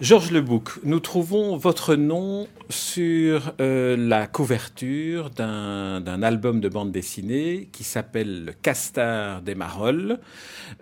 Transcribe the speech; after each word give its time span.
Georges 0.00 0.32
Lebouc, 0.32 0.70
nous 0.82 0.98
trouvons 0.98 1.56
votre 1.56 1.94
nom 1.94 2.48
sur 2.68 3.52
euh, 3.60 3.96
la 3.96 4.26
couverture 4.26 5.30
d'un 5.30 6.22
album 6.22 6.60
de 6.60 6.68
bande 6.68 6.90
dessinée 6.90 7.68
qui 7.70 7.84
s'appelle 7.84 8.46
Le 8.46 8.52
Castard 8.52 9.42
des 9.42 9.54
Marolles. 9.54 10.18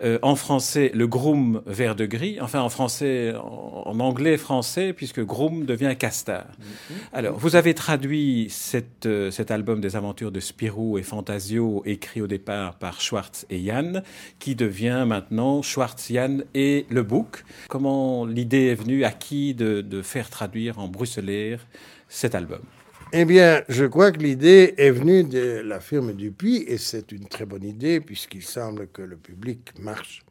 Euh, 0.03 0.17
en 0.23 0.35
français, 0.35 0.91
Le 0.95 1.05
Groom 1.07 1.61
vert 1.67 1.95
de 1.95 2.05
gris. 2.05 2.39
Enfin, 2.41 2.61
en 2.61 2.69
français, 2.69 3.33
en, 3.35 3.99
anglais 3.99 4.37
français, 4.37 4.93
puisque 4.93 5.21
Groom 5.21 5.65
devient 5.65 5.95
Castard. 5.97 6.45
Mm-hmm. 6.45 6.93
Alors, 7.13 7.37
vous 7.37 7.55
avez 7.55 7.75
traduit 7.75 8.47
cette, 8.49 9.05
euh, 9.05 9.29
cet 9.29 9.51
album 9.51 9.79
des 9.79 9.95
aventures 9.95 10.31
de 10.31 10.39
Spirou 10.39 10.97
et 10.97 11.03
Fantasio, 11.03 11.83
écrit 11.85 12.21
au 12.21 12.27
départ 12.27 12.75
par 12.75 12.99
Schwartz 12.99 13.45
et 13.51 13.59
Yann, 13.59 14.01
qui 14.39 14.55
devient 14.55 15.05
maintenant 15.07 15.61
Schwartz, 15.61 16.09
Yann 16.09 16.43
et 16.55 16.87
Lebouc. 16.89 17.43
Comment 17.67 18.25
l'idée 18.25 18.67
est 18.67 18.75
venue 18.75 19.02
à 19.03 19.11
qui 19.11 19.53
de, 19.53 20.01
faire 20.01 20.29
traduire 20.29 20.79
en 20.79 20.87
bruxellaire 20.87 21.65
cet 22.07 22.35
album 22.35 22.61
eh 23.15 23.25
bien, 23.25 23.61
je 23.69 23.85
crois 23.85 24.11
que 24.11 24.17
l'idée 24.17 24.73
est 24.75 24.89
venue 24.89 25.23
de 25.23 25.61
la 25.63 25.79
firme 25.79 26.13
Dupuis, 26.13 26.65
et 26.67 26.79
c'est 26.79 27.11
une 27.11 27.27
très 27.27 27.45
bonne 27.45 27.63
idée, 27.63 27.99
puisqu'il 27.99 28.41
semble 28.41 28.87
que 28.87 29.03
le 29.03 29.17
public 29.17 29.73
marche. 29.77 30.22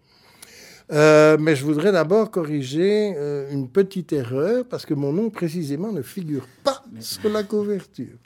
Euh, 0.90 1.36
mais 1.38 1.54
je 1.56 1.64
voudrais 1.64 1.92
d'abord 1.92 2.30
corriger 2.30 3.14
euh, 3.16 3.50
une 3.50 3.68
petite 3.68 4.12
erreur, 4.12 4.64
parce 4.68 4.84
que 4.84 4.94
mon 4.94 5.12
nom 5.12 5.30
précisément 5.30 5.92
ne 5.92 6.02
figure 6.02 6.46
pas 6.64 6.82
sur 7.00 7.30
la 7.30 7.42
couverture. 7.44 8.16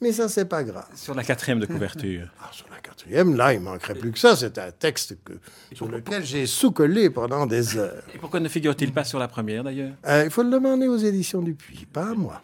Mais 0.00 0.12
ça, 0.12 0.28
c'est 0.28 0.44
pas 0.44 0.62
grave. 0.64 0.86
Sur 0.94 1.14
la 1.14 1.24
quatrième 1.24 1.58
de 1.60 1.66
couverture. 1.66 2.28
Ah, 2.44 2.48
sur 2.52 2.66
la 2.70 2.78
quatrième, 2.78 3.36
là, 3.36 3.54
il 3.54 3.60
manquerait 3.60 3.94
plus 3.94 4.10
que 4.12 4.18
ça. 4.18 4.34
C'est 4.36 4.58
un 4.58 4.70
texte 4.72 5.16
que, 5.24 5.34
sur 5.74 5.88
lequel 5.88 6.24
j'ai 6.24 6.46
sous-collé 6.46 7.08
pendant 7.10 7.46
des 7.46 7.76
heures. 7.76 8.02
Et 8.14 8.18
pourquoi 8.18 8.40
ne 8.40 8.48
figure-t-il 8.48 8.92
pas 8.92 9.04
sur 9.04 9.18
la 9.18 9.28
première, 9.28 9.62
d'ailleurs? 9.64 9.92
Euh, 10.06 10.22
Il 10.24 10.30
faut 10.30 10.42
le 10.42 10.50
demander 10.50 10.88
aux 10.88 10.96
éditions 10.96 11.40
Dupuis, 11.40 11.86
pas 11.92 12.10
à 12.10 12.14
moi. 12.14 12.42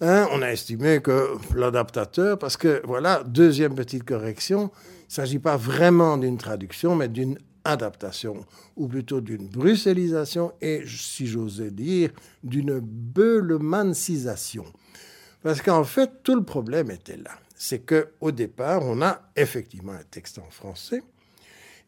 Hein, 0.00 0.26
on 0.32 0.42
a 0.42 0.48
estimé 0.48 1.00
que 1.00 1.28
l'adaptateur, 1.54 2.38
parce 2.38 2.56
que, 2.56 2.82
voilà, 2.84 3.22
deuxième 3.24 3.74
petite 3.74 4.04
correction, 4.04 4.70
il 4.74 5.06
ne 5.08 5.12
s'agit 5.14 5.38
pas 5.38 5.56
vraiment 5.56 6.16
d'une 6.16 6.36
traduction, 6.36 6.96
mais 6.96 7.08
d'une 7.08 7.38
adaptation, 7.64 8.44
ou 8.76 8.86
plutôt 8.88 9.20
d'une 9.20 9.48
bruxellisation, 9.48 10.52
et, 10.60 10.82
si 10.86 11.26
j'osais 11.26 11.70
dire, 11.70 12.10
d'une 12.42 12.78
beulemancisation. 12.80 14.64
Parce 15.42 15.60
qu'en 15.60 15.84
fait, 15.84 16.22
tout 16.22 16.34
le 16.34 16.44
problème 16.44 16.90
était 16.90 17.16
là. 17.16 17.38
C'est 17.56 17.80
qu'au 17.80 18.32
départ, 18.32 18.82
on 18.82 19.02
a 19.02 19.22
effectivement 19.36 19.92
un 19.92 20.02
texte 20.10 20.38
en 20.38 20.50
français, 20.50 21.02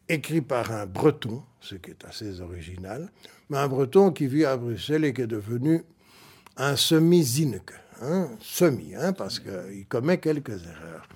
écrit 0.09 0.41
par 0.41 0.71
un 0.71 0.85
breton, 0.85 1.43
ce 1.59 1.75
qui 1.75 1.91
est 1.91 2.05
assez 2.05 2.39
original, 2.41 3.11
mais 3.49 3.57
un 3.57 3.67
breton 3.67 4.11
qui 4.11 4.27
vit 4.27 4.45
à 4.45 4.57
Bruxelles 4.57 5.05
et 5.05 5.13
qui 5.13 5.21
est 5.21 5.27
devenu 5.27 5.83
un 6.55 6.75
semi-zineke, 6.75 7.73
hein, 8.01 8.29
semi, 8.39 8.95
hein, 8.95 9.13
parce 9.13 9.39
qu'il 9.39 9.85
commet 9.87 10.17
quelques 10.19 10.65
erreurs. 10.65 11.07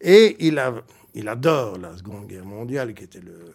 Et 0.00 0.36
il 0.44 1.28
adore 1.28 1.78
la 1.78 1.96
Seconde 1.96 2.26
Guerre 2.26 2.46
mondiale, 2.46 2.94
qui 2.94 3.04
était 3.04 3.20
le, 3.20 3.54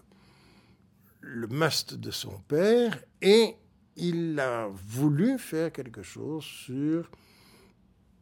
le 1.25 1.47
must 1.47 1.95
de 1.95 2.11
son 2.11 2.39
père, 2.47 3.03
et 3.19 3.55
il 3.95 4.39
a 4.39 4.67
voulu 4.67 5.39
faire 5.39 5.71
quelque 5.71 6.03
chose 6.03 6.43
sur 6.43 7.09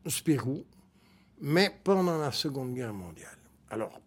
Spirou, 0.07 0.65
mais 1.41 1.69
pendant 1.83 2.17
la 2.17 2.31
Seconde 2.31 2.73
Guerre 2.73 2.93
mondiale. 2.93 3.37
Alors, 3.69 3.99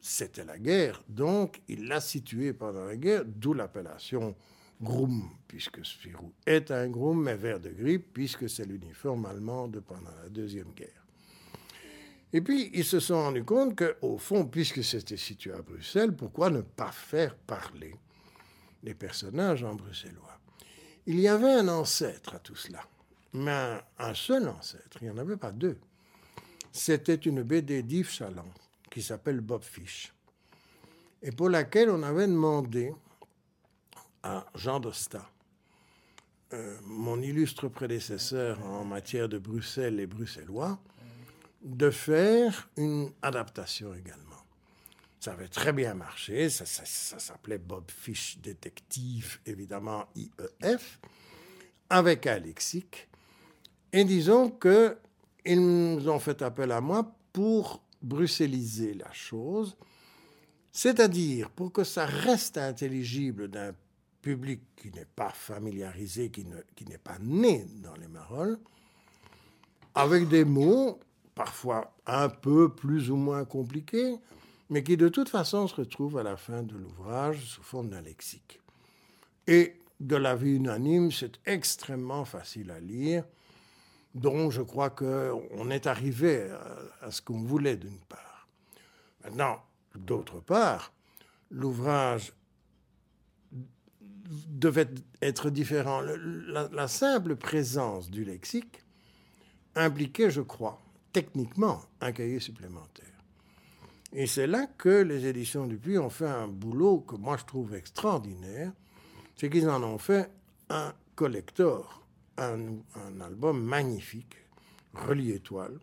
c'était 0.00 0.44
la 0.44 0.58
guerre, 0.58 1.02
donc 1.08 1.62
il 1.68 1.86
l'a 1.86 2.00
situé 2.00 2.52
pendant 2.52 2.84
la 2.84 2.96
guerre, 2.96 3.24
d'où 3.24 3.54
l'appellation 3.54 4.34
Groom, 4.80 5.30
puisque 5.46 5.86
Spirou 5.86 6.32
est 6.44 6.72
un 6.72 6.88
Groom, 6.88 7.22
mais 7.22 7.36
vert 7.36 7.60
de 7.60 7.70
gris, 7.70 8.00
puisque 8.00 8.50
c'est 8.50 8.66
l'uniforme 8.66 9.24
allemand 9.26 9.68
de 9.68 9.78
pendant 9.78 10.10
la 10.22 10.28
Deuxième 10.28 10.72
Guerre. 10.72 11.03
Et 12.34 12.42
puis, 12.42 12.70
ils 12.74 12.84
se 12.84 13.00
sont 13.00 13.22
rendus 13.22 13.44
compte 13.44 13.78
qu'au 13.78 14.18
fond, 14.18 14.44
puisque 14.44 14.84
c'était 14.84 15.16
situé 15.16 15.52
à 15.52 15.62
Bruxelles, 15.62 16.14
pourquoi 16.14 16.50
ne 16.50 16.60
pas 16.60 16.92
faire 16.92 17.34
parler 17.34 17.96
les 18.82 18.94
personnages 18.94 19.64
en 19.64 19.74
bruxellois? 19.74 20.38
Il 21.06 21.18
y 21.18 21.28
avait 21.28 21.54
un 21.54 21.68
ancêtre 21.68 22.34
à 22.34 22.38
tout 22.38 22.56
cela 22.56 22.84
mais 23.34 23.80
un, 23.98 24.14
seul 24.14 24.48
ancêtre, 24.48 24.98
il 25.02 25.08
n'y 25.08 25.10
en 25.10 25.18
avait 25.18 25.36
pas 25.36 25.50
deux. 25.50 25.76
C'était 26.72 27.16
une 27.16 27.42
BD 27.42 27.82
d'Yves 27.82 28.10
Chaland 28.10 28.52
qui 28.90 29.02
s'appelle 29.02 29.40
Bob 29.40 29.62
Fish, 29.62 30.14
et 31.20 31.32
pour 31.32 31.50
laquelle 31.50 31.90
on 31.90 32.02
avait 32.04 32.28
demandé 32.28 32.94
à 34.22 34.46
Jean 34.54 34.78
Dosta, 34.78 35.28
euh, 36.52 36.78
mon 36.84 37.20
illustre 37.20 37.68
prédécesseur 37.68 38.64
en 38.64 38.84
matière 38.84 39.28
de 39.28 39.38
Bruxelles 39.38 39.98
et 39.98 40.06
bruxellois, 40.06 40.78
de 41.64 41.90
faire 41.90 42.68
une 42.76 43.10
adaptation 43.22 43.94
également. 43.94 44.20
Ça 45.18 45.32
avait 45.32 45.48
très 45.48 45.72
bien 45.72 45.94
marché, 45.94 46.50
ça, 46.50 46.66
ça 46.66 47.18
s'appelait 47.18 47.58
Bob 47.58 47.90
Fish 47.90 48.38
Détective, 48.38 49.38
évidemment 49.46 50.06
IEF, 50.14 51.00
avec 51.88 52.26
un 52.26 52.38
lexique 52.38 53.08
et 53.94 54.04
disons 54.04 54.50
qu'ils 54.50 55.60
nous 55.60 56.08
ont 56.08 56.18
fait 56.18 56.42
appel 56.42 56.72
à 56.72 56.80
moi 56.80 57.14
pour 57.32 57.80
bruxelliser 58.02 58.92
la 58.94 59.12
chose, 59.12 59.76
c'est-à-dire 60.72 61.48
pour 61.50 61.72
que 61.72 61.84
ça 61.84 62.04
reste 62.04 62.58
intelligible 62.58 63.46
d'un 63.46 63.72
public 64.20 64.62
qui 64.74 64.90
n'est 64.90 65.04
pas 65.04 65.30
familiarisé, 65.30 66.30
qui, 66.30 66.44
n'est 66.44 66.98
pas 66.98 67.18
né 67.20 67.64
dans 67.84 67.94
les 67.94 68.08
Marolles, 68.08 68.58
avec 69.94 70.26
des 70.26 70.44
mots 70.44 70.98
parfois 71.34 71.94
un 72.06 72.28
peu 72.28 72.72
plus 72.72 73.10
ou 73.10 73.16
moins 73.16 73.44
compliqués, 73.44 74.16
mais 74.70 74.82
qui 74.82 74.96
de 74.96 75.08
toute 75.08 75.28
façon 75.28 75.66
se 75.66 75.74
retrouvent 75.74 76.18
à 76.18 76.22
la 76.22 76.36
fin 76.36 76.62
de 76.62 76.76
l'ouvrage 76.76 77.44
sous 77.44 77.62
forme 77.62 77.90
d'un 77.90 78.00
lexique. 78.00 78.60
Et 79.46 79.76
de 80.00 80.16
la 80.16 80.34
vie 80.34 80.56
unanime, 80.56 81.10
c'est 81.10 81.38
extrêmement 81.46 82.24
facile 82.24 82.70
à 82.70 82.80
lire 82.80 83.24
dont 84.14 84.50
je 84.50 84.62
crois 84.62 84.90
qu'on 84.90 85.70
est 85.70 85.86
arrivé 85.86 86.48
à, 87.00 87.10
ce 87.10 87.20
qu'on 87.20 87.42
voulait 87.42 87.76
d'une 87.76 87.98
part. 87.98 88.48
Maintenant, 89.24 89.60
d'autre 89.96 90.40
part, 90.40 90.92
l'ouvrage 91.50 92.32
devait 94.48 94.88
être 95.20 95.50
différent. 95.50 96.00
La, 96.00 96.88
simple 96.88 97.36
présence 97.36 98.10
du 98.10 98.24
lexique 98.24 98.82
impliquait, 99.74 100.30
je 100.30 100.40
crois, 100.40 100.80
techniquement, 101.14 101.80
un 102.02 102.12
cahier 102.12 102.40
supplémentaire. 102.40 103.06
Et 104.12 104.26
c'est 104.26 104.46
là 104.46 104.66
que 104.66 105.02
les 105.02 105.24
éditions 105.26 105.66
Dupuis 105.66 105.96
ont 105.98 106.10
fait 106.10 106.26
un 106.26 106.48
boulot 106.48 107.00
que 107.00 107.16
moi 107.16 107.38
je 107.38 107.44
trouve 107.44 107.74
extraordinaire, 107.74 108.72
c'est 109.36 109.48
qu'ils 109.48 109.70
en 109.70 109.82
ont 109.82 109.98
fait 109.98 110.30
un 110.68 110.92
collector 111.14 112.04
un, 112.36 112.80
album 113.20 113.62
magnifique, 113.62 114.36
relié 114.92 115.34
étoile, 115.34 115.78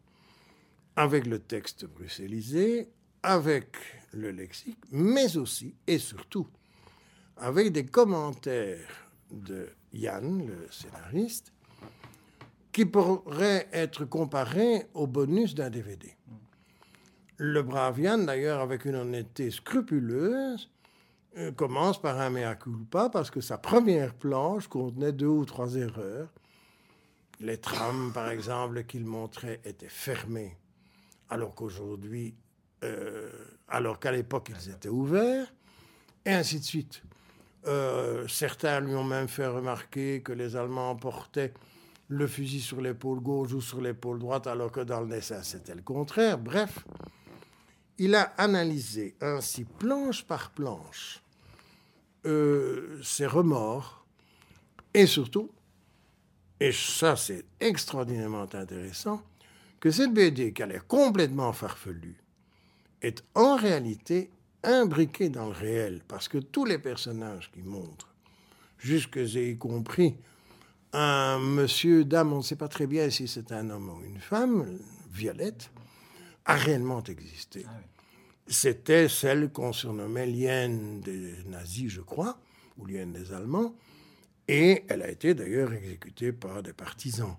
avec 0.95 1.25
le 1.25 1.39
texte 1.39 1.85
bruxellisé, 1.85 2.89
avec 3.23 3.77
le 4.11 4.31
lexique, 4.31 4.83
mais 4.91 5.37
aussi 5.37 5.75
et 5.87 5.97
surtout 5.97 6.47
avec 7.37 7.71
des 7.71 7.85
commentaires 7.85 9.09
de 9.31 9.69
Yann, 9.93 10.45
le 10.45 10.67
scénariste, 10.69 11.53
qui 12.71 12.85
pourraient 12.85 13.67
être 13.73 14.05
comparés 14.05 14.87
au 14.93 15.07
bonus 15.07 15.55
d'un 15.55 15.69
DVD. 15.69 16.15
Le 17.37 17.61
brave 17.63 17.99
Yann, 17.99 18.25
d'ailleurs, 18.25 18.61
avec 18.61 18.85
une 18.85 18.95
honnêteté 18.95 19.51
scrupuleuse, 19.51 20.69
euh, 21.37 21.51
commence 21.51 21.99
par 21.99 22.19
un 22.19 22.29
mea 22.29 22.55
culpa 22.55 23.09
parce 23.09 23.31
que 23.31 23.41
sa 23.41 23.57
première 23.57 24.13
planche 24.13 24.67
contenait 24.67 25.13
deux 25.13 25.27
ou 25.27 25.45
trois 25.45 25.75
erreurs 25.75 26.29
les 27.41 27.57
trams, 27.57 28.11
par 28.13 28.29
exemple, 28.29 28.83
qu'il 28.83 29.05
montrait 29.05 29.59
étaient 29.65 29.89
fermés, 29.89 30.55
alors 31.29 31.55
qu'aujourd'hui, 31.55 32.35
euh, 32.83 33.29
alors 33.67 33.99
qu'à 33.99 34.11
l'époque, 34.11 34.51
ils 34.55 34.71
étaient 34.71 34.89
ouverts, 34.89 35.51
et 36.25 36.31
ainsi 36.31 36.59
de 36.59 36.63
suite. 36.65 37.01
Euh, 37.67 38.27
certains 38.27 38.79
lui 38.79 38.95
ont 38.95 39.03
même 39.03 39.27
fait 39.27 39.47
remarquer 39.47 40.21
que 40.21 40.31
les 40.33 40.55
Allemands 40.55 40.95
portaient 40.95 41.53
le 42.11 42.27
fusil 42.27 42.59
sur 42.59 42.81
l'épaule 42.81 43.21
gauche 43.21 43.53
ou 43.53 43.61
sur 43.61 43.79
l'épaule 43.79 44.19
droite, 44.19 44.45
alors 44.45 44.69
que 44.69 44.81
dans 44.81 44.99
le 44.99 45.07
dessin, 45.07 45.41
c'était 45.43 45.73
le 45.73 45.81
contraire. 45.81 46.37
Bref, 46.37 46.85
il 47.97 48.15
a 48.15 48.33
analysé 48.37 49.15
ainsi, 49.21 49.63
planche 49.63 50.25
par 50.25 50.51
planche, 50.51 51.23
euh, 52.25 52.99
ses 53.01 53.25
remords 53.25 54.05
et 54.93 55.05
surtout, 55.05 55.49
et 56.59 56.73
ça 56.73 57.15
c'est 57.15 57.45
extraordinairement 57.61 58.41
intéressant, 58.41 59.23
que 59.79 59.89
cette 59.89 60.13
BD 60.13 60.51
qui 60.51 60.63
a 60.63 60.65
l'air 60.65 60.85
complètement 60.87 61.53
farfelue 61.53 62.17
est 63.01 63.23
en 63.35 63.55
réalité 63.55 64.29
imbriquée 64.63 65.29
dans 65.29 65.45
le 65.45 65.53
réel, 65.53 66.01
parce 66.09 66.27
que 66.27 66.39
tous 66.39 66.65
les 66.65 66.77
personnages 66.77 67.49
qui 67.53 67.61
montrent, 67.61 68.13
jusque 68.77 69.15
y 69.15 69.57
compris 69.57 70.17
un 70.93 71.39
monsieur, 71.39 72.05
dame, 72.05 72.33
on 72.33 72.37
ne 72.37 72.41
sait 72.41 72.55
pas 72.55 72.67
très 72.67 72.87
bien 72.87 73.09
si 73.09 73.27
c'est 73.27 73.51
un 73.51 73.69
homme 73.69 73.89
ou 73.89 74.03
une 74.03 74.19
femme, 74.19 74.65
Violette, 75.11 75.71
a 76.45 76.55
réellement 76.55 77.03
existé. 77.03 77.65
Ah 77.67 77.79
C'était 78.47 79.07
celle 79.07 79.51
qu'on 79.51 79.73
surnommait 79.73 80.25
l'hyène 80.25 81.01
des 81.01 81.35
nazis, 81.47 81.89
je 81.89 82.01
crois, 82.01 82.37
ou 82.77 82.85
l'hyène 82.85 83.13
des 83.13 83.31
Allemands, 83.31 83.75
et 84.47 84.83
elle 84.89 85.01
a 85.03 85.09
été 85.09 85.33
d'ailleurs 85.33 85.71
exécutée 85.73 86.31
par 86.31 86.61
des 86.61 86.73
partisans. 86.73 87.37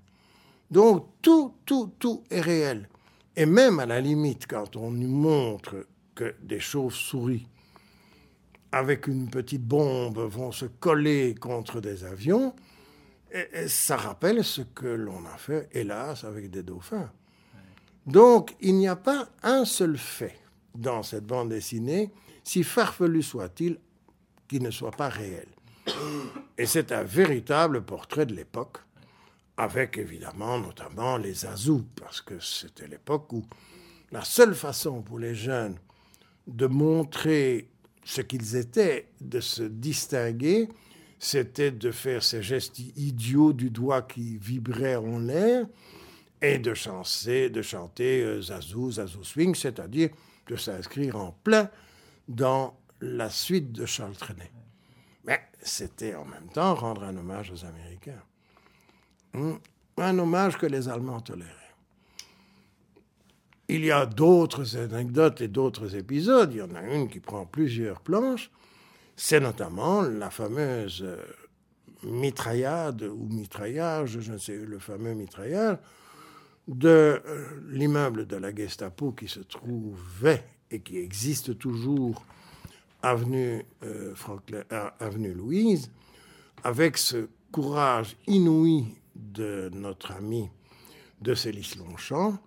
Donc 0.70 1.06
tout, 1.20 1.54
tout, 1.66 1.92
tout 1.98 2.24
est 2.30 2.40
réel. 2.40 2.88
Et 3.36 3.46
même 3.46 3.80
à 3.80 3.86
la 3.86 4.00
limite, 4.00 4.46
quand 4.46 4.76
on 4.76 4.90
nous 4.90 5.08
montre 5.08 5.86
que 6.14 6.34
des 6.42 6.60
chauves-souris 6.60 7.46
avec 8.70 9.06
une 9.06 9.28
petite 9.28 9.62
bombe 9.64 10.18
vont 10.18 10.50
se 10.50 10.64
coller 10.64 11.34
contre 11.34 11.80
des 11.80 12.04
avions, 12.04 12.54
et, 13.32 13.68
ça 13.68 13.96
rappelle 13.96 14.44
ce 14.44 14.62
que 14.62 14.86
l'on 14.86 15.24
a 15.26 15.36
fait, 15.36 15.68
hélas, 15.72 16.24
avec 16.24 16.50
des 16.50 16.62
dauphins. 16.62 17.10
Donc, 18.06 18.54
il 18.60 18.76
n'y 18.76 18.88
a 18.88 18.96
pas 18.96 19.28
un 19.42 19.64
seul 19.64 19.96
fait 19.96 20.38
dans 20.74 21.02
cette 21.02 21.26
bande 21.26 21.50
dessinée, 21.50 22.10
si 22.44 22.62
farfelu 22.64 23.22
soit-il, 23.22 23.78
qui 24.48 24.60
ne 24.60 24.70
soit 24.70 24.90
pas 24.90 25.08
réel. 25.08 25.48
Et 26.58 26.66
c'est 26.66 26.92
un 26.92 27.02
véritable 27.02 27.82
portrait 27.82 28.26
de 28.26 28.34
l'époque, 28.34 28.78
avec 29.56 29.98
évidemment 29.98 30.58
notamment 30.58 31.16
les 31.16 31.46
Azous, 31.46 31.84
parce 32.00 32.20
que 32.20 32.38
c'était 32.40 32.88
l'époque 32.88 33.32
où 33.32 33.44
la 34.10 34.24
seule 34.24 34.54
façon 34.54 35.02
pour 35.02 35.18
les 35.18 35.34
jeunes 35.34 35.78
de 36.46 36.66
montrer 36.66 37.68
ce 38.04 38.20
qu'ils 38.20 38.56
étaient, 38.56 39.08
de 39.20 39.40
se 39.40 39.62
distinguer, 39.62 40.68
c'était 41.22 41.70
de 41.70 41.92
faire 41.92 42.24
ces 42.24 42.42
gestes 42.42 42.80
idiots 42.80 43.52
du 43.52 43.70
doigt 43.70 44.02
qui 44.02 44.38
vibraient 44.38 44.96
en 44.96 45.20
l'air 45.20 45.66
et 46.42 46.58
de 46.58 46.74
chanter, 46.74 47.48
de 47.48 47.62
chanter 47.62 48.22
euh, 48.22 48.42
Zazou, 48.42 48.90
Zazou 48.90 49.22
Swing, 49.22 49.54
c'est-à-dire 49.54 50.10
de 50.48 50.56
s'inscrire 50.56 51.16
en 51.16 51.30
plein 51.44 51.70
dans 52.26 52.76
la 53.00 53.30
suite 53.30 53.70
de 53.70 53.86
Charles 53.86 54.16
Trenet. 54.16 54.50
Mais 55.24 55.40
c'était 55.62 56.16
en 56.16 56.24
même 56.24 56.48
temps 56.52 56.74
rendre 56.74 57.04
un 57.04 57.16
hommage 57.16 57.52
aux 57.52 57.64
Américains. 57.64 58.22
Hmm? 59.32 59.54
Un 59.98 60.18
hommage 60.18 60.58
que 60.58 60.66
les 60.66 60.88
Allemands 60.88 61.20
toléraient. 61.20 61.52
Il 63.68 63.84
y 63.84 63.92
a 63.92 64.06
d'autres 64.06 64.76
anecdotes 64.76 65.40
et 65.40 65.46
d'autres 65.46 65.94
épisodes. 65.94 66.52
Il 66.52 66.58
y 66.58 66.62
en 66.62 66.74
a 66.74 66.82
une 66.82 67.08
qui 67.08 67.20
prend 67.20 67.46
plusieurs 67.46 68.00
planches 68.00 68.50
c'est 69.24 69.38
notamment 69.38 70.02
la 70.02 70.30
fameuse 70.30 71.04
euh, 71.04 71.16
mitraillade 72.02 73.04
ou 73.04 73.28
mitraillage, 73.30 74.18
je 74.18 74.32
ne 74.32 74.36
sais, 74.36 74.56
le 74.56 74.80
fameux 74.80 75.14
mitraillage 75.14 75.78
de 76.66 77.22
euh, 77.24 77.46
l'immeuble 77.70 78.26
de 78.26 78.34
la 78.34 78.52
Gestapo 78.52 79.12
qui 79.12 79.28
se 79.28 79.38
trouvait 79.38 80.44
et 80.72 80.80
qui 80.80 80.98
existe 80.98 81.56
toujours 81.56 82.24
avenue, 83.00 83.64
euh, 83.84 84.12
avenue 84.98 85.34
Louise, 85.34 85.88
avec 86.64 86.98
ce 86.98 87.28
courage 87.52 88.16
inouï 88.26 88.86
de 89.14 89.70
notre 89.72 90.10
ami 90.10 90.50
de 91.20 91.36
Célis 91.36 91.76
Longchamp, 91.78 92.38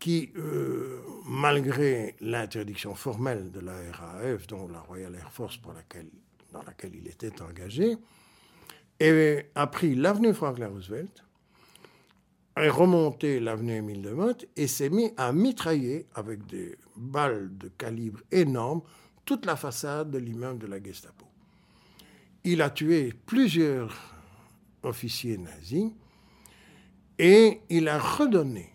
qui, 0.00 0.30
euh, 0.36 0.98
malgré 1.26 2.16
l'interdiction 2.20 2.94
formelle 2.94 3.52
de 3.52 3.60
la 3.60 3.74
RAF, 3.92 4.46
dont 4.46 4.66
la 4.66 4.80
Royal 4.80 5.14
Air 5.14 5.30
Force 5.30 5.60
dans 5.62 6.62
laquelle 6.62 6.94
il 6.94 7.06
était 7.06 7.40
engagé, 7.42 7.96
a 9.54 9.66
pris 9.66 9.94
l'avenue 9.94 10.34
Franklin 10.34 10.68
Roosevelt, 10.68 11.22
est 12.56 12.68
remonté 12.68 13.40
l'avenue 13.40 13.76
Émile 13.76 14.02
de 14.02 14.10
Motte 14.10 14.46
et 14.56 14.66
s'est 14.66 14.90
mis 14.90 15.12
à 15.16 15.32
mitrailler 15.32 16.06
avec 16.14 16.46
des 16.46 16.76
balles 16.96 17.56
de 17.56 17.68
calibre 17.68 18.20
énorme 18.32 18.82
toute 19.24 19.46
la 19.46 19.56
façade 19.56 20.10
de 20.10 20.18
l'immeuble 20.18 20.58
de 20.58 20.66
la 20.66 20.82
Gestapo. 20.82 21.26
Il 22.44 22.62
a 22.62 22.70
tué 22.70 23.14
plusieurs 23.26 23.96
officiers 24.82 25.38
nazis 25.38 25.90
et 27.18 27.60
il 27.68 27.88
a 27.88 27.98
redonné 27.98 28.72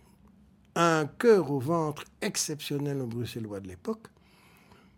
un 0.75 1.05
cœur 1.05 1.51
au 1.51 1.59
ventre 1.59 2.03
exceptionnel 2.21 3.01
aux 3.01 3.07
Bruxellois 3.07 3.59
de 3.59 3.67
l'époque, 3.67 4.07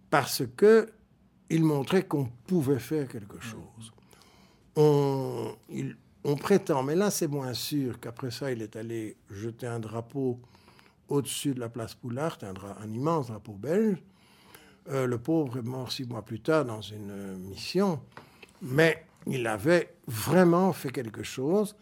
parce 0.09 0.43
que 0.55 0.91
il 1.49 1.63
montrait 1.63 2.03
qu'on 2.05 2.25
pouvait 2.45 2.79
faire 2.79 3.07
quelque 3.07 3.39
chose. 3.39 3.93
On, 4.75 5.55
prétend, 6.35 6.83
mais 6.83 6.95
là 6.95 7.09
c'est 7.09 7.27
moins 7.27 7.53
sûr, 7.53 7.99
qu'après 7.99 8.31
ça 8.31 8.51
il 8.51 8.61
est 8.61 8.75
allé 8.75 9.15
jeter 9.31 9.65
un 9.65 9.79
drapeau 9.79 10.39
au-dessus 11.07 11.53
de 11.53 11.59
la 11.59 11.69
place 11.69 11.95
Poulart, 11.95 12.37
un, 12.41 12.93
immense 12.93 13.27
drapeau 13.27 13.53
belge. 13.53 13.97
Euh, 14.89 15.05
le 15.05 15.17
pauvre 15.17 15.57
est 15.57 15.63
mort 15.63 15.91
six 15.91 16.05
mois 16.05 16.21
plus 16.23 16.41
tard 16.41 16.65
dans 16.65 16.81
une 16.81 17.37
mission, 17.37 18.01
mais 18.61 19.05
il 19.25 19.47
avait 19.47 19.95
vraiment 20.05 20.73
fait 20.73 20.91
quelque 20.91 21.23
chose 21.23 21.75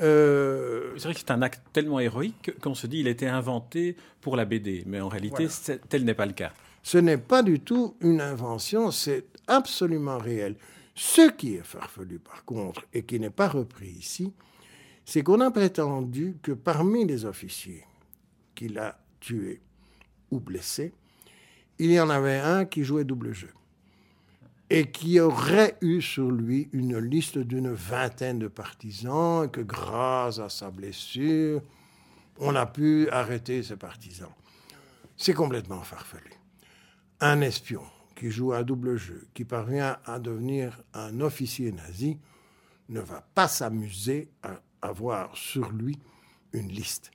euh, 0.00 0.92
c'est 0.96 1.04
vrai 1.04 1.14
que 1.14 1.20
c'est 1.20 1.30
un 1.30 1.42
acte 1.42 1.62
tellement 1.72 2.00
héroïque 2.00 2.52
qu'on 2.60 2.74
se 2.74 2.86
dit 2.86 2.98
qu'il 2.98 3.08
était 3.08 3.26
inventé 3.26 3.96
pour 4.20 4.36
la 4.36 4.44
BD, 4.44 4.84
mais 4.86 5.00
en 5.00 5.08
réalité, 5.08 5.46
tel 5.88 6.04
n'est 6.04 6.14
pas 6.14 6.26
le 6.26 6.32
cas. 6.32 6.52
Ce 6.82 6.98
n'est 6.98 7.18
pas 7.18 7.42
du 7.42 7.60
tout 7.60 7.96
une 8.00 8.20
invention, 8.20 8.90
c'est 8.90 9.24
absolument 9.46 10.18
réel. 10.18 10.56
Ce 10.94 11.30
qui 11.30 11.54
est 11.54 11.64
farfelu, 11.64 12.18
par 12.18 12.44
contre, 12.44 12.86
et 12.92 13.02
qui 13.02 13.20
n'est 13.20 13.30
pas 13.30 13.48
repris 13.48 13.88
ici, 13.88 14.32
c'est 15.04 15.22
qu'on 15.22 15.40
a 15.40 15.50
prétendu 15.50 16.36
que 16.42 16.52
parmi 16.52 17.04
les 17.04 17.24
officiers 17.24 17.84
qu'il 18.54 18.78
a 18.78 18.98
tués 19.18 19.60
ou 20.30 20.40
blessés, 20.40 20.92
il 21.78 21.90
y 21.90 22.00
en 22.00 22.10
avait 22.10 22.38
un 22.38 22.64
qui 22.64 22.84
jouait 22.84 23.04
double 23.04 23.32
jeu 23.32 23.50
et 24.70 24.92
qui 24.92 25.18
aurait 25.18 25.76
eu 25.80 26.00
sur 26.00 26.30
lui 26.30 26.68
une 26.72 26.96
liste 26.98 27.38
d'une 27.38 27.72
vingtaine 27.72 28.38
de 28.38 28.46
partisans, 28.46 29.44
et 29.44 29.48
que 29.48 29.60
grâce 29.60 30.38
à 30.38 30.48
sa 30.48 30.70
blessure, 30.70 31.60
on 32.38 32.54
a 32.54 32.66
pu 32.66 33.08
arrêter 33.10 33.64
ces 33.64 33.76
partisans. 33.76 34.32
C'est 35.16 35.34
complètement 35.34 35.82
farfelu. 35.82 36.30
Un 37.20 37.40
espion 37.40 37.82
qui 38.14 38.30
joue 38.30 38.52
un 38.52 38.62
double 38.62 38.96
jeu, 38.96 39.26
qui 39.34 39.44
parvient 39.44 39.98
à 40.06 40.20
devenir 40.20 40.80
un 40.94 41.20
officier 41.20 41.72
nazi, 41.72 42.18
ne 42.88 43.00
va 43.00 43.22
pas 43.34 43.48
s'amuser 43.48 44.28
à 44.42 44.60
avoir 44.82 45.36
sur 45.36 45.70
lui 45.70 45.98
une 46.52 46.68
liste. 46.68 47.10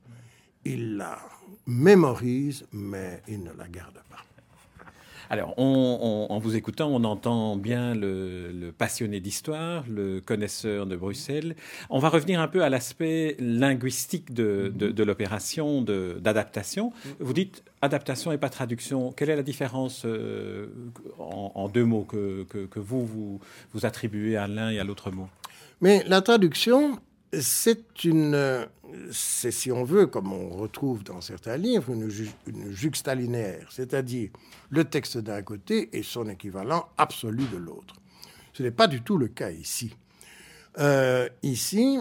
Il 0.66 0.98
la 0.98 1.20
mémorise, 1.68 2.66
mais 2.72 3.22
il 3.28 3.44
ne 3.44 3.54
la 3.54 3.68
garde 3.68 4.02
pas. 4.10 4.26
Alors, 5.29 5.53
en 5.58 6.39
vous 6.39 6.55
écoutant, 6.55 6.89
on 6.89 7.03
entend 7.03 7.55
bien 7.55 7.96
le, 7.96 8.72
passionné 8.77 9.20
d'histoire, 9.20 9.84
le 9.89 10.22
connaisseur 10.22 10.86
de 10.86 10.96
Bruxelles. 10.96 11.55
On 11.89 12.00
va 12.00 12.10
revenir 12.10 12.39
un 12.39 12.48
peu 12.48 12.63
à 12.63 12.70
l'aspect 12.70 13.36
linguistique 13.39 14.34
de, 14.34 15.03
l'opération 15.03 15.82
d'adaptation. 15.82 16.91
Vous 17.20 17.34
dites 17.34 17.63
adaptation 17.82 18.32
et 18.32 18.38
pas 18.38 18.50
traduction. 18.50 19.12
Quelle 19.12 19.29
est 19.29 19.36
la 19.36 19.44
différence 19.44 20.03
euh, 20.05 20.67
en, 21.20 21.70
deux 21.70 21.86
mots 21.86 22.03
que, 22.03 22.46
vous, 22.75 23.05
vous, 23.05 23.39
vous 23.74 23.86
attribuez 23.86 24.38
à 24.38 24.48
l'un 24.48 24.70
et 24.70 24.79
à 24.79 24.84
l'autre 24.84 25.12
mot? 25.12 25.27
Mais 25.82 26.03
la 26.08 26.22
traduction, 26.22 27.00
c'est 27.34 28.03
une, 28.03 28.67
c'est 29.12 29.51
si 29.51 29.72
on 29.72 29.84
veut, 29.84 30.08
comme 30.08 30.32
on 30.32 30.50
retrouve 30.50 31.03
dans 31.03 31.22
certains 31.22 31.58
livres, 31.58 31.91
une, 31.91 32.10
une 32.48 32.72
juxtalinéaire, 32.72 33.67
c'est-à-dire 33.72 34.29
le 34.70 34.86
texte 34.86 35.17
d'un 35.17 35.41
côté 35.41 35.89
et 35.98 36.03
son 36.03 36.29
équivalent 36.29 36.88
absolu 36.98 37.46
de 37.51 37.58
l'autre. 37.58 37.96
Ce 38.53 38.63
n'est 38.63 38.72
pas 38.72 38.88
du 38.88 39.01
tout 39.01 39.17
le 39.17 39.27
cas 39.27 39.51
ici. 39.51 39.96
Euh, 40.77 41.27
ici, 41.44 42.00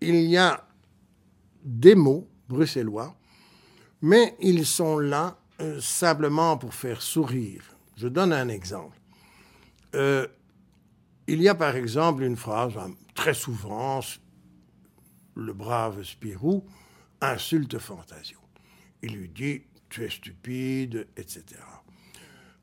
il 0.00 0.20
y 0.22 0.36
a 0.36 0.66
des 1.64 1.94
mots 1.94 2.28
bruxellois, 2.48 3.14
mais 4.00 4.36
ils 4.40 4.66
sont 4.66 4.98
là 4.98 5.36
euh, 5.60 5.80
simplement 5.80 6.56
pour 6.56 6.74
faire 6.74 7.02
sourire. 7.02 7.62
Je 7.96 8.08
donne 8.08 8.32
un 8.32 8.48
exemple. 8.48 8.98
Euh, 9.94 10.26
il 11.26 11.40
y 11.40 11.48
a 11.48 11.54
par 11.54 11.76
exemple 11.76 12.22
une 12.22 12.36
phrase, 12.36 12.72
très 13.14 13.34
souvent, 13.34 14.00
le 15.34 15.52
brave 15.52 16.02
Spirou 16.02 16.64
insulte 17.20 17.78
Fantasio. 17.78 18.38
Il 19.02 19.16
lui 19.16 19.28
dit 19.28 19.62
Tu 19.88 20.04
es 20.04 20.10
stupide, 20.10 21.08
etc. 21.16 21.44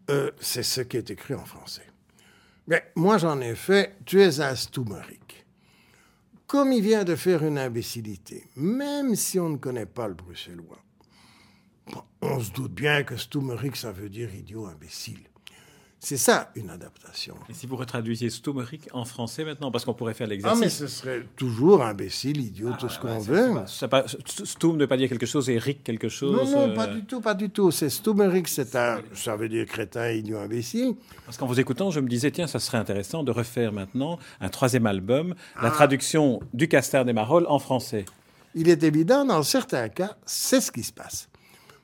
Euh, 0.09 0.31
c'est 0.39 0.63
ce 0.63 0.81
qui 0.81 0.97
est 0.97 1.09
écrit 1.11 1.33
en 1.35 1.45
français. 1.45 1.87
Mais 2.67 2.91
moi, 2.95 3.17
j'en 3.17 3.39
ai 3.41 3.55
fait 3.55 3.97
Tu 4.05 4.21
es 4.21 4.39
un 4.41 4.55
stoumerique. 4.55 5.45
Comme 6.47 6.71
il 6.71 6.81
vient 6.81 7.03
de 7.03 7.15
faire 7.15 7.43
une 7.43 7.59
imbécilité, 7.59 8.47
même 8.55 9.15
si 9.15 9.39
on 9.39 9.49
ne 9.49 9.57
connaît 9.57 9.85
pas 9.85 10.07
le 10.07 10.15
bruxellois, 10.15 10.79
on 12.21 12.39
se 12.39 12.51
doute 12.51 12.73
bien 12.73 13.03
que 13.03 13.17
stoumerique, 13.17 13.75
ça 13.75 13.91
veut 13.91 14.09
dire 14.09 14.33
idiot, 14.33 14.65
imbécile. 14.65 15.28
C'est 16.01 16.15
ça, 16.15 16.49
une 16.55 16.69
adaptation. 16.69 17.35
Et 17.49 17.53
si 17.53 17.67
vous 17.67 17.75
retraduisiez 17.75 18.29
Stumeric 18.29 18.87
en 18.93 19.03
français 19.03 19.43
maintenant, 19.43 19.69
parce 19.69 19.83
qu'on 19.83 19.93
pourrait 19.93 20.13
faire 20.13 20.27
Ah, 20.27 20.29
l'exercice. 20.29 20.59
mais 20.61 20.69
ce 20.69 20.87
serait 20.87 21.25
toujours 21.35 21.83
imbécile, 21.83 22.39
idiot, 22.39 22.71
tout 22.79 22.87
ce 22.87 22.97
qu'on 22.99 23.19
veut. 23.19 23.49
C'est 23.67 23.89
pas- 23.89 24.05
Stum 24.25 24.75
ne 24.77 24.81
veut 24.81 24.87
pas 24.87 24.95
dire 24.95 25.09
quelque 25.09 25.25
chose 25.25 25.49
et 25.49 25.57
Rick 25.57 25.83
quelque 25.83 26.07
chose. 26.07 26.31
Non, 26.35 26.49
non, 26.49 26.69
euh, 26.69 26.73
pas 26.75 26.87
du 26.87 27.03
tout, 27.03 27.19
pas 27.19 27.33
du 27.33 27.49
tout. 27.49 27.69
C'est 27.71 27.89
Stumeric, 27.89 28.47
c'est 28.47 28.75
un, 28.77 29.01
ça 29.13 29.35
veut 29.35 29.49
dire 29.49 29.65
crétin, 29.65 30.09
idiot, 30.11 30.37
imbécile. 30.37 30.95
Parce 31.25 31.37
qu'en 31.37 31.47
vous 31.47 31.59
écoutant, 31.59 31.91
je 31.91 31.99
me 31.99 32.07
disais, 32.07 32.31
tiens, 32.31 32.47
ça 32.47 32.59
serait 32.59 32.77
intéressant 32.77 33.23
de 33.23 33.31
refaire 33.31 33.73
maintenant 33.73 34.19
un 34.39 34.47
troisième 34.47 34.85
album, 34.85 35.35
Ah. 35.57 35.63
la 35.65 35.71
traduction 35.71 36.39
du 36.53 36.69
Castard 36.69 37.03
des 37.03 37.13
Marolles 37.13 37.45
en 37.49 37.59
français. 37.59 38.05
Il 38.55 38.69
est 38.69 38.83
évident, 38.83 39.25
dans 39.25 39.43
certains 39.43 39.89
cas, 39.89 40.15
c'est 40.25 40.61
ce 40.61 40.71
qui 40.71 40.83
se 40.83 40.93
passe. 40.93 41.27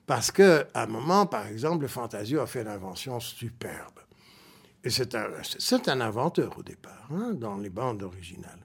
Parce 0.08 0.32
qu'à 0.32 0.66
un 0.74 0.86
moment, 0.88 1.26
par 1.26 1.48
exemple, 1.48 1.82
le 1.82 1.88
Fantasio 1.90 2.40
a 2.40 2.48
fait 2.48 2.62
une 2.62 2.68
invention 2.70 3.20
superbe. 3.20 3.92
C'est 4.88 5.16
un, 5.90 6.02
inventeur 6.02 6.58
au 6.58 6.64
départ, 6.64 7.08
hein, 7.12 7.34
dans 7.34 7.58
les 7.58 7.70
bandes 7.70 8.04
originales. 8.04 8.60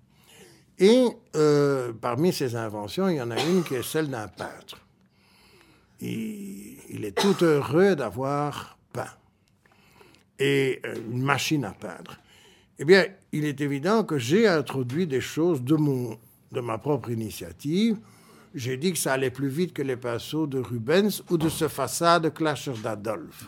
Et 0.78 1.06
euh, 1.36 1.92
parmi 1.98 2.32
ces 2.32 2.56
inventions, 2.56 3.08
il 3.08 3.16
y 3.16 3.22
en 3.22 3.30
a 3.30 3.42
une 3.42 3.64
qui 3.64 3.74
est 3.74 3.82
celle 3.82 4.08
d'un 4.08 4.28
peintre. 4.28 4.80
Il, 6.00 6.78
il 6.90 7.04
est 7.04 7.16
tout 7.16 7.44
heureux 7.44 7.96
d'avoir 7.96 8.78
peint. 8.92 9.12
Et 10.38 10.80
euh, 10.84 10.94
une 11.10 11.22
machine 11.22 11.64
à 11.64 11.72
peindre. 11.72 12.18
Eh 12.78 12.84
bien, 12.84 13.06
il 13.32 13.44
est 13.44 13.60
évident 13.60 14.04
que 14.04 14.18
j'ai 14.18 14.48
introduit 14.48 15.06
des 15.06 15.20
choses 15.20 15.62
de, 15.62 15.76
mon, 15.76 16.18
de 16.52 16.60
ma 16.60 16.78
propre 16.78 17.10
initiative. 17.10 17.98
J'ai 18.54 18.76
dit 18.76 18.92
que 18.92 18.98
ça 18.98 19.12
allait 19.12 19.30
plus 19.30 19.48
vite 19.48 19.72
que 19.72 19.82
les 19.82 19.96
pinceaux 19.96 20.46
de 20.46 20.58
Rubens 20.58 21.22
ou 21.30 21.36
de 21.36 21.48
ce 21.48 21.68
façade 21.68 22.32
Clasher 22.32 22.72
d'Adolphe. 22.82 23.46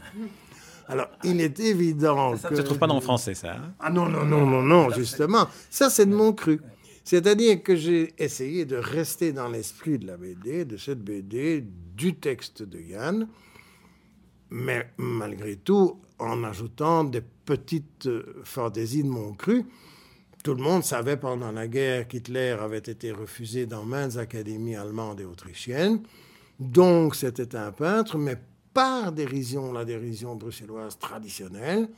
Alors, 0.88 1.08
il 1.24 1.40
est 1.40 1.58
évident 1.60 2.36
Ça 2.36 2.48
que... 2.48 2.54
ne 2.54 2.58
se 2.58 2.64
trouve 2.64 2.78
pas 2.78 2.86
dans 2.86 2.96
le 2.96 3.00
français, 3.00 3.34
ça. 3.34 3.52
hein 3.54 3.74
Ah 3.80 3.90
non, 3.90 4.08
non, 4.08 4.24
non, 4.24 4.46
non, 4.46 4.62
non, 4.62 4.90
justement. 4.90 5.46
Ça, 5.70 5.90
c'est 5.90 6.06
de 6.06 6.14
mon 6.14 6.32
cru. 6.32 6.60
C'est-à-dire 7.04 7.62
que 7.62 7.74
j'ai 7.74 8.14
essayé 8.18 8.64
de 8.64 8.76
rester 8.76 9.32
dans 9.32 9.48
l'esprit 9.48 9.98
de 9.98 10.06
la 10.06 10.16
BD, 10.16 10.64
de 10.64 10.76
cette 10.76 11.00
BD, 11.02 11.64
du 11.96 12.14
texte 12.14 12.62
de 12.62 12.78
Yann, 12.80 13.26
mais 14.50 14.88
malgré 14.98 15.56
tout, 15.56 16.00
en 16.18 16.44
ajoutant 16.44 17.04
des 17.04 17.22
petites 17.44 18.06
euh, 18.06 18.40
fantaisies 18.44 19.02
de 19.02 19.08
mon 19.08 19.32
cru. 19.32 19.64
Tout 20.44 20.54
le 20.54 20.62
monde 20.62 20.84
savait 20.84 21.16
pendant 21.16 21.50
la 21.52 21.66
guerre 21.68 22.06
qu'Hitler 22.06 22.56
avait 22.60 22.78
été 22.78 23.10
refusé 23.12 23.66
dans 23.66 23.84
maintes 23.84 24.16
académies 24.16 24.76
allemandes 24.76 25.20
et 25.20 25.24
autrichiennes. 25.24 26.02
Donc, 26.60 27.16
c'était 27.16 27.56
un 27.56 27.72
peintre, 27.72 28.18
mais 28.18 28.36
par 28.72 29.12
dérision, 29.12 29.72
la 29.72 29.84
dérision 29.84 30.36
bruxelloise 30.36 30.98
traditionnelle, 30.98 31.88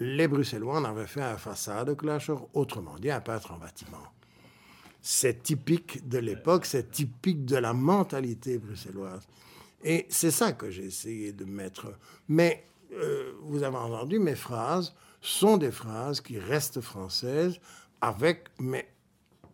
les 0.00 0.28
Bruxellois 0.28 0.78
en 0.78 0.84
avaient 0.84 1.06
fait 1.06 1.22
un 1.22 1.36
façade 1.36 1.96
clasher, 1.96 2.34
autrement 2.54 2.98
dit 2.98 3.10
un 3.10 3.20
peintre 3.20 3.52
en 3.52 3.58
bâtiment. 3.58 4.02
C'est 5.00 5.42
typique 5.42 6.08
de 6.08 6.18
l'époque, 6.18 6.66
c'est 6.66 6.90
typique 6.90 7.44
de 7.44 7.56
la 7.56 7.72
mentalité 7.72 8.58
bruxelloise. 8.58 9.26
Et 9.84 10.06
c'est 10.08 10.30
ça 10.30 10.52
que 10.52 10.70
j'ai 10.70 10.84
essayé 10.84 11.32
de 11.32 11.44
mettre. 11.44 11.94
Mais 12.28 12.66
euh, 12.92 13.32
vous 13.42 13.62
avez 13.62 13.76
entendu, 13.76 14.18
mes 14.18 14.36
phrases 14.36 14.94
sont 15.20 15.56
des 15.56 15.72
phrases 15.72 16.20
qui 16.20 16.38
restent 16.38 16.80
françaises 16.80 17.58
avec, 18.00 18.48
mais 18.60 18.88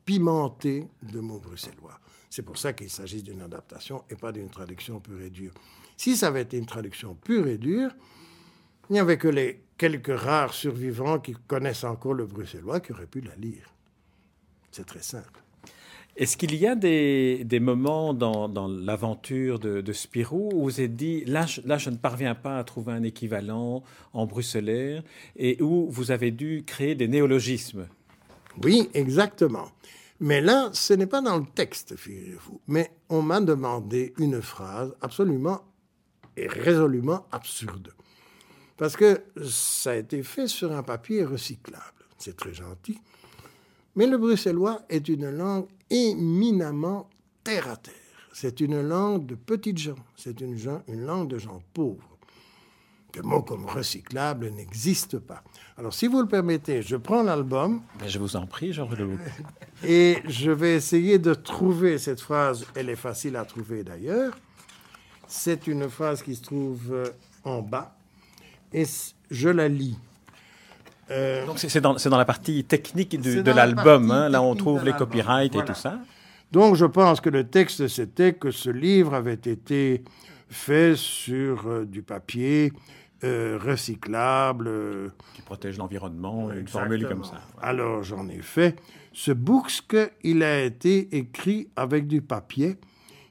pimentées 0.04 0.88
de 1.02 1.20
mots 1.20 1.38
bruxellois. 1.38 1.98
C'est 2.30 2.42
pour 2.42 2.58
ça 2.58 2.72
qu'il 2.72 2.90
s'agit 2.90 3.22
d'une 3.22 3.40
adaptation 3.42 4.04
et 4.10 4.14
pas 4.14 4.32
d'une 4.32 4.50
traduction 4.50 5.00
pure 5.00 5.20
et 5.22 5.30
dure. 5.30 5.52
Si 5.96 6.16
ça 6.16 6.28
avait 6.28 6.42
été 6.42 6.58
une 6.58 6.66
traduction 6.66 7.14
pure 7.14 7.46
et 7.46 7.58
dure, 7.58 7.90
il 8.90 8.94
n'y 8.94 8.98
avait 8.98 9.18
que 9.18 9.28
les 9.28 9.60
quelques 9.76 10.18
rares 10.18 10.54
survivants 10.54 11.18
qui 11.18 11.34
connaissent 11.46 11.84
encore 11.84 12.14
le 12.14 12.26
bruxellois 12.26 12.80
qui 12.80 12.92
auraient 12.92 13.06
pu 13.06 13.20
la 13.20 13.34
lire. 13.36 13.72
C'est 14.70 14.86
très 14.86 15.02
simple. 15.02 15.42
Est-ce 16.16 16.36
qu'il 16.36 16.54
y 16.56 16.66
a 16.66 16.74
des, 16.74 17.44
des 17.44 17.60
moments 17.60 18.12
dans, 18.12 18.48
dans 18.48 18.66
l'aventure 18.66 19.60
de, 19.60 19.80
de 19.80 19.92
Spirou 19.92 20.50
où 20.52 20.64
vous 20.64 20.80
êtes 20.80 20.96
dit, 20.96 21.24
là 21.24 21.46
je, 21.46 21.60
là, 21.64 21.78
je 21.78 21.90
ne 21.90 21.96
parviens 21.96 22.34
pas 22.34 22.58
à 22.58 22.64
trouver 22.64 22.92
un 22.92 23.04
équivalent 23.04 23.84
en 24.12 24.26
bruxellaire 24.26 25.04
et 25.36 25.62
où 25.62 25.88
vous 25.88 26.10
avez 26.10 26.32
dû 26.32 26.64
créer 26.66 26.96
des 26.96 27.06
néologismes? 27.06 27.86
Oui, 28.64 28.90
exactement. 28.94 29.68
Mais 30.20 30.40
là, 30.40 30.70
ce 30.72 30.94
n'est 30.94 31.06
pas 31.06 31.20
dans 31.20 31.38
le 31.38 31.46
texte, 31.54 31.96
figurez-vous. 31.96 32.60
Mais 32.66 32.90
on 33.08 33.22
m'a 33.22 33.40
demandé 33.40 34.14
une 34.18 34.42
phrase 34.42 34.94
absolument 35.00 35.62
et 36.36 36.48
résolument 36.48 37.26
absurde. 37.30 37.92
Parce 38.76 38.96
que 38.96 39.22
ça 39.44 39.92
a 39.92 39.96
été 39.96 40.22
fait 40.22 40.46
sur 40.46 40.72
un 40.72 40.82
papier 40.82 41.24
recyclable. 41.24 41.84
C'est 42.16 42.36
très 42.36 42.54
gentil. 42.54 42.98
Mais 43.94 44.06
le 44.06 44.18
bruxellois 44.18 44.82
est 44.88 45.08
une 45.08 45.30
langue 45.30 45.66
éminemment 45.90 47.08
terre 47.42 47.68
à 47.68 47.76
terre. 47.76 47.94
C'est 48.32 48.60
une 48.60 48.80
langue 48.80 49.26
de 49.26 49.34
petites 49.34 49.78
gens. 49.78 49.98
C'est 50.16 50.40
une, 50.40 50.56
une 50.88 51.04
langue 51.04 51.28
de 51.28 51.38
gens 51.38 51.62
pauvres. 51.74 52.17
Le 53.16 53.22
mot 53.22 53.42
comme 53.42 53.64
recyclable 53.64 54.50
n'existe 54.50 55.18
pas. 55.18 55.42
Alors, 55.78 55.94
si 55.94 56.06
vous 56.06 56.20
le 56.20 56.28
permettez, 56.28 56.82
je 56.82 56.96
prends 56.96 57.22
l'album 57.22 57.80
Ben, 57.98 58.08
Je 58.08 58.18
vous 58.18 58.36
en 58.36 58.46
prie, 58.46 58.72
Georges 58.72 58.96
Leloup. 58.96 59.18
et 59.84 60.18
je 60.26 60.50
vais 60.50 60.74
essayer 60.74 61.18
de 61.18 61.34
trouver 61.34 61.98
cette 61.98 62.20
phrase. 62.20 62.66
Elle 62.74 62.90
est 62.90 62.96
facile 62.96 63.36
à 63.36 63.44
trouver 63.44 63.82
d'ailleurs. 63.82 64.36
C'est 65.26 65.66
une 65.66 65.88
phrase 65.88 66.22
qui 66.22 66.36
se 66.36 66.42
trouve 66.42 66.92
euh, 66.92 67.06
en 67.44 67.62
bas. 67.62 67.96
Et 68.72 68.84
je 69.30 69.48
la 69.48 69.68
lis. 69.68 69.96
Euh, 71.10 71.46
Donc 71.46 71.58
c'est 71.58 71.80
dans, 71.80 71.96
la 72.18 72.24
partie 72.26 72.64
technique 72.64 73.18
du- 73.18 73.42
de 73.42 73.50
la 73.50 73.66
l'album, 73.66 74.08
partie 74.08 74.22
hein, 74.24 74.28
là 74.28 74.42
on 74.42 74.54
trouve 74.54 74.84
les 74.84 74.92
copyrights 74.92 75.54
et 75.54 75.64
tout 75.64 75.74
ça. 75.74 75.98
Donc 76.52 76.76
je 76.76 76.84
pense 76.84 77.20
que 77.20 77.30
le 77.30 77.44
texte, 77.44 77.88
c'était 77.88 78.34
que 78.34 78.50
ce 78.50 78.68
livre 78.68 79.14
avait 79.14 79.34
été 79.34 80.02
fait 80.48 80.96
sur 80.96 81.66
euh, 81.68 81.84
du 81.84 82.02
papier 82.02 82.72
euh, 83.24 83.58
recyclable. 83.62 84.68
euh, 84.68 85.08
Qui 85.34 85.42
protège 85.42 85.76
l'environnement, 85.78 86.52
une 86.52 86.68
formule 86.68 87.06
comme 87.08 87.24
ça. 87.24 87.40
Alors 87.60 88.02
j'en 88.02 88.28
ai 88.28 88.40
fait. 88.42 88.76
Ce 89.12 89.32
bouxque, 89.32 89.96
il 90.22 90.42
a 90.42 90.62
été 90.62 91.16
écrit 91.16 91.68
avec 91.76 92.06
du 92.06 92.22
papier 92.22 92.76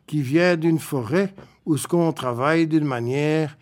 qui 0.05 0.21
vient 0.21 0.57
d'une 0.57 0.79
forêt 0.79 1.33
où 1.65 1.77
ce 1.77 1.87
qu'on 1.87 2.11
travaille 2.13 2.67
d'une 2.67 2.85
manière 2.85 3.57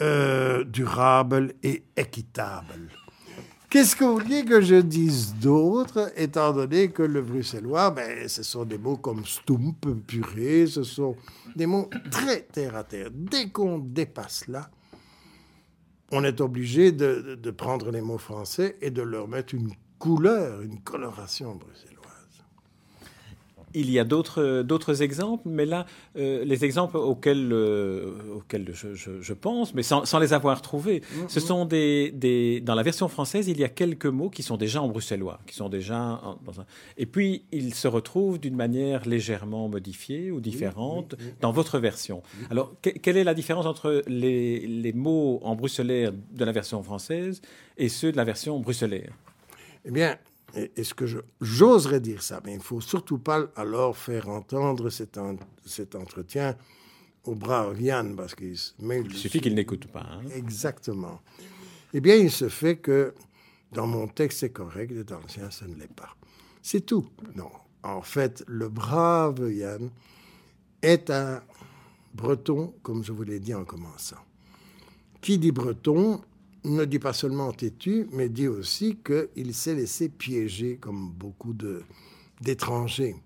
euh, 0.00 0.64
durable 0.64 1.54
et 1.62 1.82
équitable. 1.96 2.90
Qu'est-ce 3.68 3.96
que 3.96 4.04
vous 4.04 4.18
vouliez 4.18 4.44
que 4.44 4.60
je 4.60 4.76
dise 4.76 5.34
d'autre, 5.34 6.12
étant 6.16 6.52
donné 6.52 6.88
que 6.90 7.02
le 7.02 7.20
bruxellois, 7.20 7.90
ben, 7.90 8.28
ce 8.28 8.42
sont 8.42 8.64
des 8.64 8.78
mots 8.78 8.96
comme 8.96 9.24
stump, 9.26 9.86
purée, 10.06 10.66
ce 10.66 10.84
sont 10.84 11.16
des 11.56 11.66
mots 11.66 11.90
très 12.10 12.42
terre 12.42 12.76
à 12.76 12.84
terre. 12.84 13.08
Dès 13.12 13.48
qu'on 13.48 13.78
dépasse 13.78 14.46
là, 14.46 14.70
on 16.12 16.22
est 16.22 16.40
obligé 16.40 16.92
de, 16.92 17.36
de- 17.42 17.50
prendre 17.50 17.90
les 17.90 18.00
mots 18.00 18.18
français 18.18 18.76
et 18.80 18.90
de 18.92 19.02
leur 19.02 19.26
mettre 19.26 19.54
une 19.54 19.72
couleur, 19.98 20.62
une 20.62 20.78
coloration 20.80 21.56
bruxelloise. 21.56 21.95
Il 23.78 23.90
y 23.90 23.98
a 23.98 24.04
d'autres 24.04 25.02
exemples, 25.02 25.42
mais 25.46 25.66
là, 25.66 25.84
euh, 26.16 26.44
les 26.46 26.64
exemples 26.64 26.96
auxquels, 26.96 27.50
euh, 27.52 28.12
auxquels 28.36 28.68
je, 28.72 28.94
je- 28.94 29.20
je 29.20 29.34
pense, 29.34 29.74
mais 29.74 29.82
sans, 29.82 30.06
sans 30.06 30.18
les 30.18 30.32
avoir 30.32 30.62
trouvés, 30.62 31.02
ce 31.28 31.40
sont 31.40 31.66
des, 31.66 32.10
des... 32.10 32.60
Dans 32.62 32.74
la 32.74 32.82
version 32.82 33.06
française, 33.08 33.48
il 33.48 33.58
y 33.58 33.64
a 33.64 33.68
quelques 33.68 34.06
mots 34.06 34.30
qui 34.30 34.42
sont 34.42 34.56
déjà 34.56 34.80
en 34.80 34.88
bruxellois, 34.88 35.38
qui 35.46 35.54
sont 35.54 35.68
déjà... 35.68 35.98
en- 36.24 36.38
dans 36.46 36.58
un- 36.60 36.66
Et 36.96 37.04
puis, 37.04 37.42
ils 37.52 37.74
se 37.74 37.86
retrouvent 37.86 38.38
d'une 38.40 38.56
manière 38.56 39.06
légèrement 39.06 39.68
modifiée 39.68 40.30
ou 40.30 40.40
différente 40.40 41.14
dans 41.42 41.52
votre 41.52 41.78
version. 41.78 42.22
Alors, 42.50 42.72
que- 42.80 42.90
quelle 42.90 43.18
est 43.18 43.24
la 43.24 43.34
différence 43.34 43.66
entre 43.66 44.02
les, 44.06 44.66
les 44.66 44.92
mots 44.94 45.38
en 45.42 45.54
bruxellaire 45.54 46.12
de 46.12 46.44
la 46.46 46.52
version 46.52 46.82
française 46.82 47.42
et 47.76 47.88
ceux 47.90 48.10
de 48.10 48.16
la 48.16 48.24
version 48.24 48.58
bruxellaire? 48.58 49.12
Eh 49.84 49.90
bien, 49.90 50.16
est-ce 50.76 50.94
que 50.94 51.06
je- 51.06 51.18
j'oserais 51.40 52.00
dire 52.00 52.22
ça 52.22 52.40
Mais 52.44 52.52
il 52.52 52.58
ne 52.58 52.62
faut 52.62 52.80
surtout 52.80 53.18
pas 53.18 53.46
alors 53.56 53.96
faire 53.96 54.28
entendre 54.28 54.90
cet, 54.90 55.18
en- 55.18 55.36
cet 55.64 55.94
entretien 55.94 56.56
au 57.24 57.34
brave 57.34 57.80
Yann, 57.80 58.14
parce 58.16 58.34
qu'il 58.34 58.56
Il 58.80 59.12
suffit 59.14 59.40
qu'il 59.40 59.54
n'écoute 59.54 59.86
pas. 59.88 60.06
hein. 60.08 60.20
Exactement. 60.34 61.20
Eh 61.92 62.00
bien, 62.00 62.14
il 62.16 62.30
se 62.30 62.48
fait 62.48 62.76
que 62.78 63.14
dans 63.72 63.86
mon 63.86 64.06
texte, 64.06 64.38
c'est 64.40 64.50
correct, 64.52 64.92
et 64.92 65.04
dans 65.04 65.18
le 65.20 65.28
sien, 65.28 65.50
ce 65.50 65.64
ne 65.64 65.74
l'est 65.74 65.92
pas. 65.92 66.16
C'est 66.62 66.84
tout. 66.86 67.06
Non. 67.34 67.50
en 67.82 68.02
fait, 68.02 68.42
le 68.48 68.68
brave 68.68 69.52
Yann 69.52 69.90
est 70.82 71.10
un 71.10 71.40
breton, 72.14 72.74
comme 72.82 73.04
je 73.04 73.12
vous 73.12 73.22
l'ai 73.22 73.38
dit 73.40 73.54
en 73.54 73.64
commençant. 73.64 74.16
Qui 75.20 75.38
dit 75.38 75.52
breton 75.52 76.20
ne 76.66 76.84
dit 76.84 76.98
pas 76.98 77.12
seulement 77.12 77.52
têtu, 77.52 78.08
mais 78.12 78.28
dit 78.28 78.48
aussi 78.48 78.98
qu'il 79.04 79.54
s'est 79.54 79.74
laissé 79.74 80.08
piéger 80.08 80.76
comme 80.76 81.10
beaucoup 81.10 81.54
d'étrangers. 82.40 83.16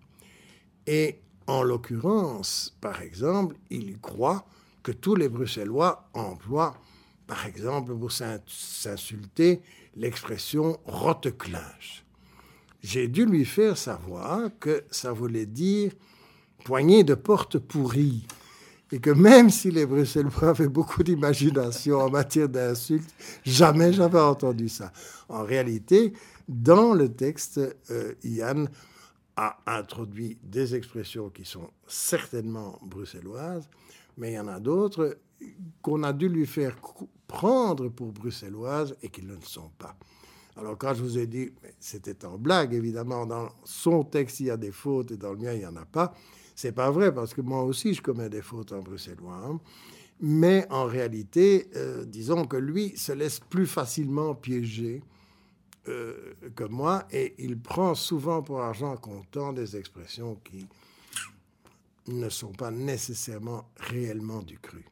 Et 0.87 1.17
en 1.47 1.63
l'occurrence, 1.63 2.77
par 2.81 3.03
exemple, 3.03 3.57
il 3.71 3.99
croit 3.99 4.47
que 4.83 4.93
tous 4.93 5.15
les 5.15 5.29
Bruxellois 5.29 6.09
emploient, 6.15 6.77
par 7.27 7.47
exemple, 7.47 7.97
pour 7.97 8.13
s'insulter, 8.13 9.63
l'expression 9.97 10.79
roteclinge. 10.85 12.05
J'ai 12.83 13.09
dû 13.09 13.27
lui 13.27 13.45
faire 13.45 13.77
savoir 13.77 14.51
que 14.59 14.85
ça 14.91 15.13
voulait 15.13 15.47
dire 15.47 15.93
poignée 16.65 17.05
de 17.05 17.15
porte 17.15 17.59
pourrie 17.59 18.27
et 18.93 19.01
que 19.01 19.11
même 19.11 19.51
si 19.51 19.71
les 19.71 19.87
Bruxellois 19.87 20.33
avaient 20.51 20.69
beaucoup 20.69 21.03
d'imagination 21.03 21.99
en 21.99 22.11
matière 22.11 22.49
d'insultes, 22.49 23.15
jamais 23.45 23.93
j'avais 23.93 24.21
entendu 24.21 24.69
ça. 24.69 24.93
En 25.29 25.45
réalité, 25.45 26.13
dans 26.49 26.95
le 26.95 27.09
texte, 27.09 27.61
euh, 27.91 28.15
Yann 28.25 28.69
a 29.37 29.59
introduit 29.67 30.39
des 30.43 30.75
expressions 30.75 31.31
qui 31.31 31.45
sont 31.45 31.71
certainement 31.87 32.79
bruxelloises, 32.83 33.69
mais 34.19 34.33
il 34.33 34.35
y 34.35 34.41
en 34.41 34.49
a 34.49 34.61
d'autres 34.61 35.19
qu'on 35.81 36.03
a 36.03 36.13
dû 36.13 36.29
lui 36.29 36.47
faire 36.47 36.77
prendre 37.27 37.89
pour 37.89 38.13
bruxelloises 38.13 38.95
et 39.03 39.09
qui 39.09 39.23
ne 39.23 39.35
le 39.35 39.41
sont 39.43 39.71
pas. 39.79 39.97
Alors 40.57 40.77
quand 40.77 40.95
je 40.95 41.03
vous 41.03 41.17
ai 41.17 41.27
dit, 41.27 41.53
c'était 41.79 42.25
en 42.25 42.37
blague, 42.37 42.75
évidemment, 42.75 43.25
dans 43.25 43.49
son 43.65 44.03
texte 44.03 44.41
il 44.41 44.47
y 44.47 44.51
a 44.51 44.57
des 44.57 44.73
fautes 44.73 45.13
et 45.13 45.17
dans 45.17 45.33
le 45.33 45.39
mien 45.39 45.53
il 45.53 45.61
n'y 45.61 45.67
en 45.67 45.77
a 45.77 45.87
pas, 45.87 46.13
c'est 46.61 46.73
pas 46.73 46.91
vrai, 46.91 47.11
parce 47.15 47.33
que 47.33 47.41
moi 47.41 47.63
aussi, 47.63 47.95
je 47.95 48.03
commets 48.03 48.29
des 48.29 48.43
fautes 48.43 48.73
en 48.73 48.81
bruxellois. 48.81 49.41
Hein. 49.47 49.59
Mais 50.21 50.67
en 50.69 50.85
réalité, 50.85 51.71
euh, 51.75 52.05
disons 52.05 52.45
que 52.45 52.59
lui 52.59 52.95
se 52.99 53.13
laisse 53.13 53.41
plus 53.41 53.67
facilement 53.67 54.35
piéger 54.35 55.03
euh, 55.89 56.35
que 56.55 56.65
moi, 56.65 57.09
et 57.11 57.35
il 57.39 57.59
prend 57.59 57.95
souvent 57.95 58.43
pour 58.43 58.61
argent 58.61 58.95
comptant 58.99 59.55
des 59.55 59.79
expressions 59.79 60.35
qui 60.45 60.67
ne 62.09 62.29
sont 62.29 62.53
pas 62.53 62.71
nécessairement 62.71 63.71
réellement 63.79 64.43
du 64.43 64.59
cru. 64.59 64.85